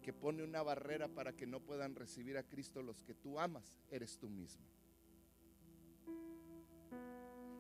[0.02, 3.82] que pone una barrera para que no puedan recibir a Cristo los que tú amas,
[3.90, 4.66] eres tú mismo.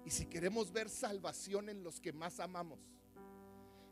[0.06, 2.80] Y si queremos ver salvación en los que más amamos,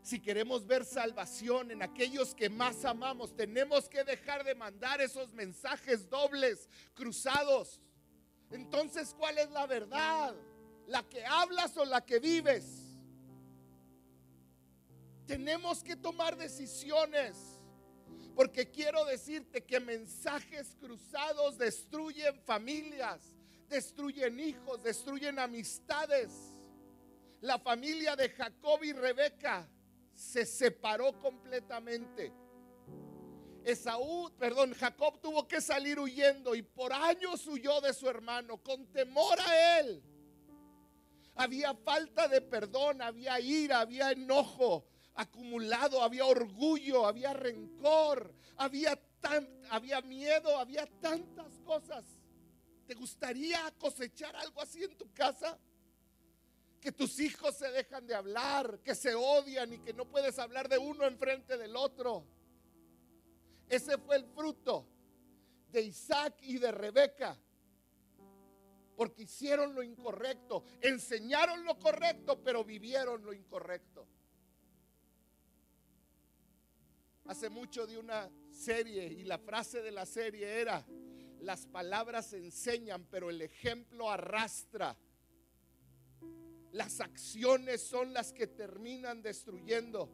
[0.02, 5.32] si queremos ver salvación en aquellos que más amamos, tenemos que dejar de mandar esos
[5.32, 7.80] mensajes dobles, cruzados.
[8.50, 10.34] Entonces, ¿cuál es la verdad?
[10.88, 12.81] ¿La que hablas o la que vives?
[15.26, 17.62] Tenemos que tomar decisiones.
[18.34, 23.20] Porque quiero decirte que mensajes cruzados destruyen familias,
[23.68, 26.32] destruyen hijos, destruyen amistades.
[27.40, 29.68] La familia de Jacob y Rebeca
[30.14, 32.32] se separó completamente.
[33.64, 38.86] Esaú, perdón, Jacob tuvo que salir huyendo y por años huyó de su hermano con
[38.92, 40.02] temor a él.
[41.34, 50.58] Había falta de perdón, había ira, había enojo acumulado, había orgullo, había rencor, había, miedo,
[50.58, 52.04] había tantas cosas.
[52.86, 55.58] ¿Te gustaría cosechar algo así en tu casa?
[56.80, 60.68] que tus hijos se dejan de hablar, que se odian y que no puedes hablar
[60.68, 62.24] de uno enfrente del otro.
[63.68, 64.84] Ese fue el fruto
[65.70, 67.38] de Isaac y de Rebeca.
[68.96, 74.08] Porque hicieron lo incorrecto, enseñaron lo correcto, pero vivieron lo incorrecto.
[77.24, 80.84] Hace mucho de una serie y la frase de la serie era,
[81.40, 84.96] las palabras enseñan, pero el ejemplo arrastra.
[86.72, 90.10] Las acciones son las que terminan destruyendo.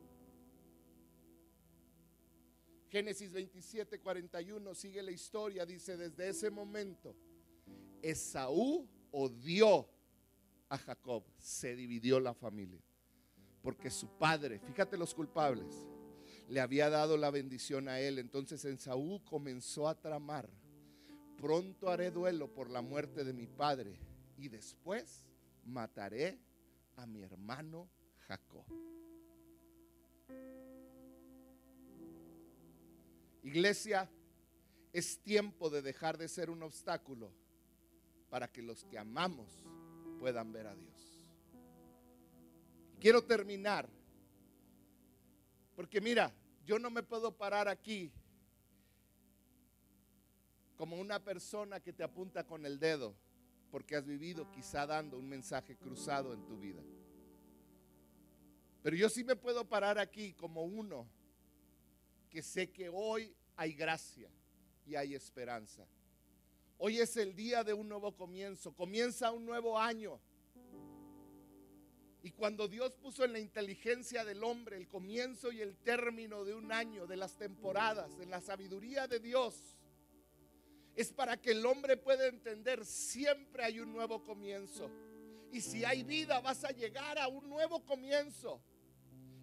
[2.90, 7.14] Génesis 27, 41 sigue la historia, dice, desde ese momento,
[8.02, 9.88] Esaú odió
[10.68, 12.82] a Jacob, se dividió la familia,
[13.62, 15.86] porque su padre, fíjate los culpables,
[16.48, 18.18] le había dado la bendición a él.
[18.18, 20.48] Entonces Esaú comenzó a tramar,
[21.36, 23.98] pronto haré duelo por la muerte de mi padre
[24.36, 25.24] y después
[25.64, 26.38] mataré
[26.96, 27.88] a mi hermano
[28.26, 28.64] Jacob.
[33.42, 34.10] Iglesia,
[34.92, 37.30] es tiempo de dejar de ser un obstáculo
[38.30, 39.64] para que los que amamos
[40.18, 41.22] puedan ver a Dios.
[43.00, 43.88] Quiero terminar,
[45.76, 46.32] porque mira,
[46.68, 48.12] yo no me puedo parar aquí
[50.76, 53.14] como una persona que te apunta con el dedo
[53.70, 56.82] porque has vivido quizá dando un mensaje cruzado en tu vida.
[58.82, 61.08] Pero yo sí me puedo parar aquí como uno
[62.28, 64.28] que sé que hoy hay gracia
[64.84, 65.86] y hay esperanza.
[66.76, 70.20] Hoy es el día de un nuevo comienzo, comienza un nuevo año.
[72.22, 76.54] Y cuando Dios puso en la inteligencia del hombre el comienzo y el término de
[76.54, 79.76] un año, de las temporadas, en la sabiduría de Dios,
[80.96, 84.90] es para que el hombre pueda entender, siempre hay un nuevo comienzo.
[85.52, 88.60] Y si hay vida, vas a llegar a un nuevo comienzo.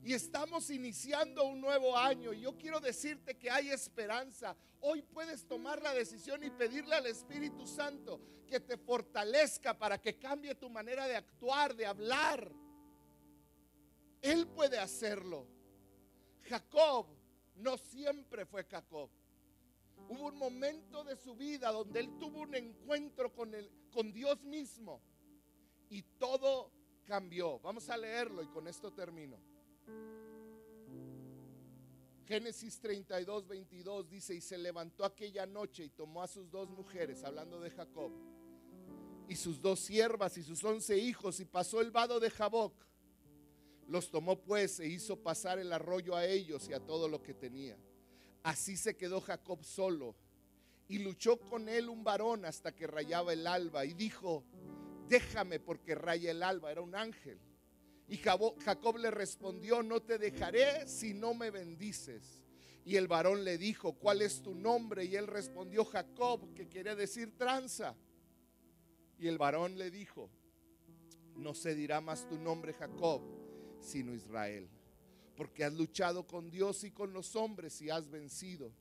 [0.04, 2.34] Y estamos iniciando un nuevo año.
[2.34, 4.56] Y yo quiero decirte que hay esperanza.
[4.82, 10.20] Hoy puedes tomar la decisión y pedirle al Espíritu Santo que te fortalezca para que
[10.20, 12.52] cambie tu manera de actuar, de hablar.
[14.26, 15.46] Él puede hacerlo.
[16.42, 17.06] Jacob
[17.58, 19.12] no siempre fue Jacob.
[20.10, 24.44] Hubo un momento de su vida donde él tuvo un encuentro con, el, con Dios
[24.44, 25.00] mismo
[25.90, 26.72] y todo
[27.06, 27.60] cambió.
[27.60, 29.38] Vamos a leerlo y con esto termino.
[32.26, 37.24] Génesis 32, 22 dice, y se levantó aquella noche y tomó a sus dos mujeres,
[37.24, 38.12] hablando de Jacob,
[39.30, 42.74] y sus dos siervas y sus once hijos, y pasó el vado de Jaboc.
[43.88, 47.34] Los tomó pues e hizo pasar el arroyo a ellos y a todo lo que
[47.34, 47.78] tenía.
[48.44, 50.16] Así se quedó Jacob solo,
[50.88, 54.44] y luchó con él un varón hasta que rayaba el alba, y dijo,
[55.08, 57.40] déjame porque raya el alba, era un ángel.
[58.08, 62.44] Y Jacob le respondió, no te dejaré si no me bendices.
[62.86, 65.06] Y el varón le dijo, ¿cuál es tu nombre?
[65.06, 67.96] Y él respondió, Jacob, que quiere decir tranza.
[69.18, 70.30] Y el varón le dijo,
[71.36, 73.24] no se dirá más tu nombre Jacob,
[73.86, 74.68] sino Israel,
[75.36, 78.72] porque has luchado con Dios y con los hombres y has vencido.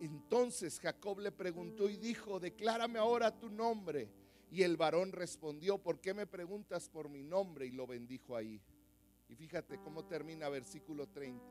[0.00, 4.08] Entonces Jacob le preguntó y dijo, declárame ahora tu nombre.
[4.50, 7.66] Y el varón respondió, ¿por qué me preguntas por mi nombre?
[7.66, 8.60] Y lo bendijo ahí.
[9.28, 11.44] Y fíjate cómo termina versículo 30.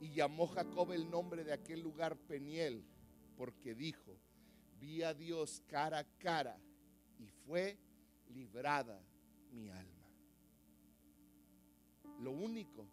[0.00, 2.84] Y llamó Jacob el nombre de aquel lugar Peniel,
[3.36, 4.18] porque dijo,
[4.78, 6.58] vi a Dios cara a cara
[7.18, 7.78] y fue
[8.28, 9.00] librada
[9.50, 9.95] mi alma.
[12.20, 12.86] Lo único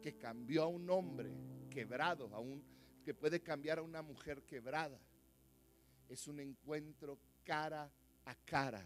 [0.00, 1.30] que cambió a un hombre
[1.68, 2.62] quebrado, a un,
[3.04, 4.98] que puede cambiar a una mujer quebrada,
[6.08, 7.90] es un encuentro cara
[8.24, 8.84] a cara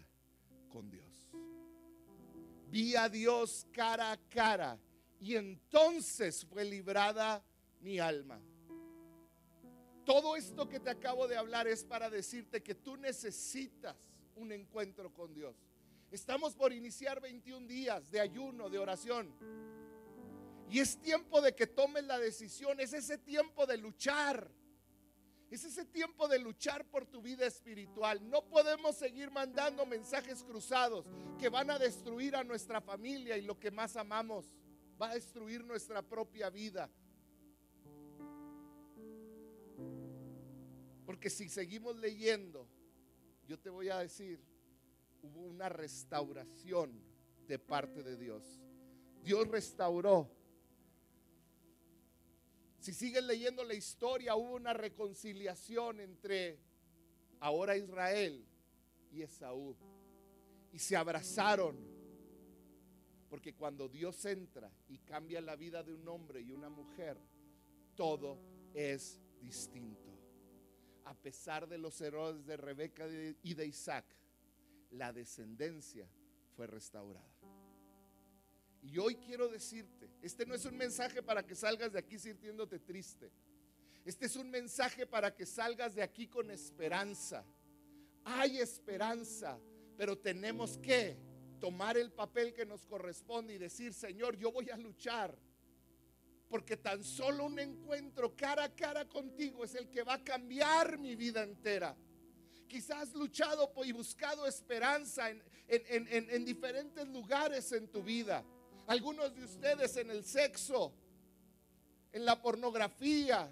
[0.69, 1.31] con Dios.
[2.69, 4.77] Vi a Dios cara a cara
[5.19, 7.43] y entonces fue librada
[7.81, 8.39] mi alma.
[10.05, 13.95] Todo esto que te acabo de hablar es para decirte que tú necesitas
[14.35, 15.55] un encuentro con Dios.
[16.15, 19.33] Estamos por iniciar 21 días de ayuno, de oración.
[20.69, 24.49] Y es tiempo de que tomes la decisión, es ese tiempo de luchar
[25.51, 28.29] es ese tiempo de luchar por tu vida espiritual.
[28.29, 31.05] No podemos seguir mandando mensajes cruzados
[31.39, 34.53] que van a destruir a nuestra familia y lo que más amamos.
[34.99, 36.89] Va a destruir nuestra propia vida.
[41.05, 42.67] Porque si seguimos leyendo,
[43.47, 44.43] yo te voy a decir,
[45.25, 47.01] hubo una restauración
[47.47, 48.43] de parte de Dios.
[49.23, 50.29] Dios restauró
[52.85, 56.59] si siguen leyendo la historia, hubo una reconciliación entre
[57.39, 58.45] ahora Israel
[59.11, 59.75] y Esaú.
[60.71, 61.75] Y se abrazaron.
[63.27, 67.17] Porque cuando Dios entra y cambia la vida de un hombre y una mujer,
[67.95, 68.37] todo
[68.75, 70.11] es distinto.
[71.05, 73.07] A pesar de los errores de Rebeca
[73.41, 74.05] y de Isaac,
[74.91, 76.07] la descendencia
[76.55, 77.35] fue restaurada.
[78.81, 82.79] Y hoy quiero decirte, este no es un mensaje para que salgas de aquí sintiéndote
[82.79, 83.31] triste.
[84.05, 87.43] Este es un mensaje para que salgas de aquí con esperanza.
[88.23, 89.59] Hay esperanza,
[89.97, 91.17] pero tenemos que
[91.59, 95.35] tomar el papel que nos corresponde y decir, Señor, yo voy a luchar.
[96.47, 100.99] Porque tan solo un encuentro cara a cara contigo es el que va a cambiar
[100.99, 101.95] mi vida entera.
[102.75, 108.43] Quizás has luchado y buscado esperanza en, en diferentes lugares en tu vida.
[108.87, 110.93] Algunos de ustedes en el sexo,
[112.11, 113.49] en la pornografía,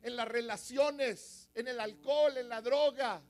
[0.00, 3.20] en las relaciones, en el alcohol, en la droga.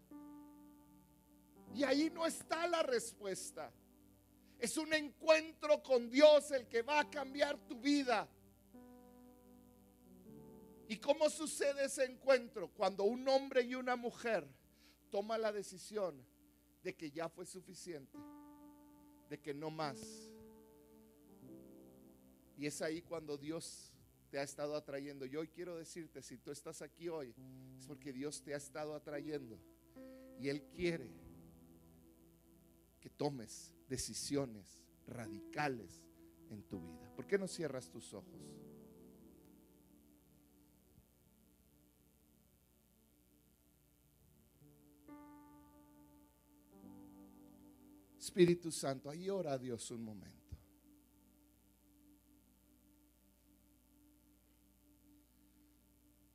[1.75, 3.73] Y ahí no está la respuesta.
[4.61, 8.29] Es un encuentro con Dios el que va a cambiar tu vida.
[10.87, 12.69] ¿Y cómo sucede ese encuentro?
[12.69, 14.47] Cuando un hombre y una mujer
[15.11, 16.25] toma la decisión
[16.83, 18.19] de que ya fue suficiente,
[19.29, 20.31] de que no más.
[22.57, 23.93] Y es ahí cuando Dios
[24.31, 25.27] te ha estado atrayendo.
[25.27, 27.35] Yo hoy quiero decirte, si tú estás aquí hoy,
[27.79, 29.59] es porque Dios te ha estado atrayendo.
[30.39, 31.11] Y Él quiere
[33.01, 36.05] que tomes decisiones radicales
[36.51, 37.13] en tu vida.
[37.15, 38.66] ¿Por qué no cierras tus ojos?
[48.27, 50.57] Espíritu Santo, ahí ora a Dios un momento.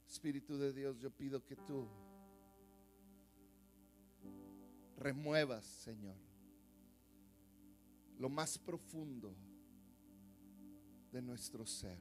[0.07, 1.85] Espíritu de Dios, yo pido que tú
[4.95, 6.15] remuevas, Señor,
[8.19, 9.35] lo más profundo
[11.11, 11.99] de nuestro ser.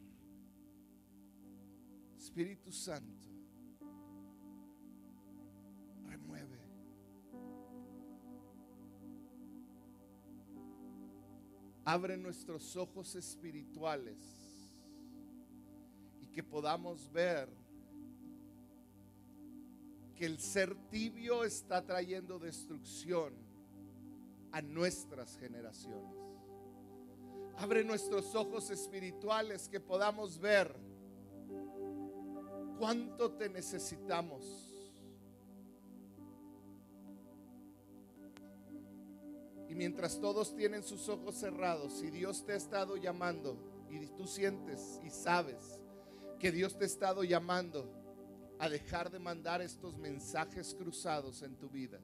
[2.17, 3.29] Espíritu Santo,
[11.93, 14.17] Abre nuestros ojos espirituales
[16.21, 17.49] y que podamos ver
[20.15, 23.35] que el ser tibio está trayendo destrucción
[24.53, 26.15] a nuestras generaciones.
[27.57, 30.73] Abre nuestros ojos espirituales que podamos ver
[32.79, 34.70] cuánto te necesitamos.
[39.81, 43.57] Mientras todos tienen sus ojos cerrados y Dios te ha estado llamando
[43.89, 45.81] y tú sientes y sabes
[46.39, 47.91] que Dios te ha estado llamando
[48.59, 51.99] a dejar de mandar estos mensajes cruzados en tu vida.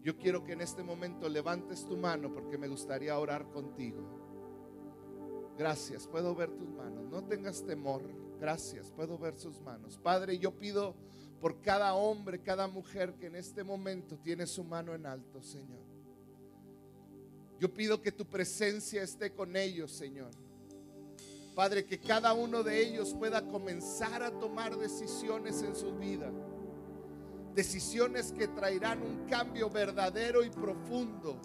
[0.00, 5.52] Yo quiero que en este momento levantes tu mano porque me gustaría orar contigo.
[5.58, 7.06] Gracias, puedo ver tus manos.
[7.10, 8.00] No tengas temor.
[8.40, 9.98] Gracias, puedo ver sus manos.
[9.98, 10.94] Padre, yo pido
[11.38, 15.97] por cada hombre, cada mujer que en este momento tiene su mano en alto, Señor.
[17.58, 20.30] Yo pido que tu presencia esté con ellos, Señor.
[21.56, 26.30] Padre, que cada uno de ellos pueda comenzar a tomar decisiones en su vida.
[27.56, 31.40] Decisiones que traerán un cambio verdadero y profundo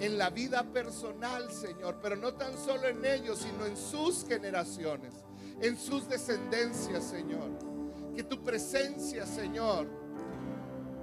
[0.00, 5.14] en la vida personal, Señor, pero no tan solo en ellos, sino en sus generaciones,
[5.60, 7.50] en sus descendencias, Señor.
[8.16, 9.86] Que tu presencia, Señor,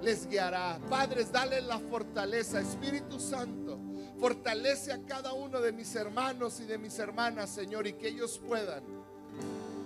[0.01, 0.81] les guiará.
[0.89, 3.86] Padres, dale la fortaleza, Espíritu Santo
[4.19, 8.39] Fortalece a cada uno de mis hermanos y de mis hermanas, Señor, y que ellos
[8.45, 8.83] puedan,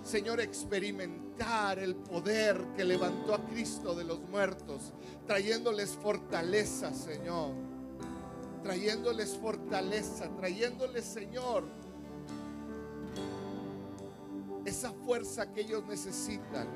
[0.02, 4.92] Señor, experimentar el poder que levantó a Cristo de los muertos,
[5.26, 7.52] trayéndoles fortaleza, Señor.
[8.62, 11.64] Trayéndoles fortaleza, trayéndoles, Señor,
[14.64, 16.68] esa fuerza que ellos necesitan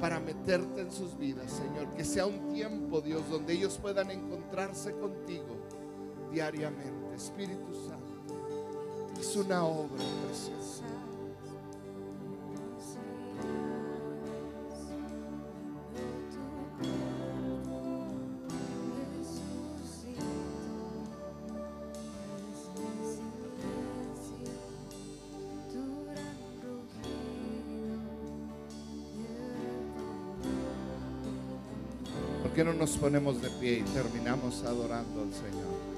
[0.00, 1.88] para meterte en sus vidas, Señor.
[1.96, 5.56] Que sea un tiempo, Dios, donde ellos puedan encontrarse contigo
[6.30, 7.14] diariamente.
[7.14, 8.34] Espíritu Santo,
[9.18, 10.84] es una obra preciosa.
[32.86, 35.95] Nos ponemos de pie y terminamos adorando al Señor?